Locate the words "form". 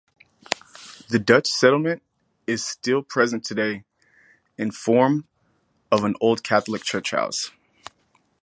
4.71-5.27